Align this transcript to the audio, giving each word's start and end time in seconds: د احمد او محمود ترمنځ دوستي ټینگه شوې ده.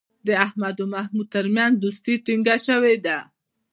د 0.27 0.29
احمد 0.45 0.75
او 0.81 0.87
محمود 0.95 1.27
ترمنځ 1.35 1.73
دوستي 1.75 2.13
ټینگه 2.25 2.55
شوې 2.67 2.95
ده. 3.05 3.17